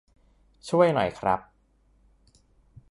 [0.69, 1.39] ช่วยหน่อยครับ